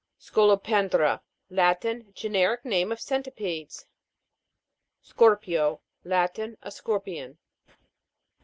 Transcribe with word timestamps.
SCOLOPEN'DRA. 0.17 1.21
Latin. 1.51 2.11
Generic 2.15 2.65
name 2.65 2.91
of 2.91 2.99
centipedes. 2.99 3.85
SCOR'PIO. 5.03 5.81
Latin. 6.03 6.57
A 6.63 6.71
scorpion. 6.71 7.37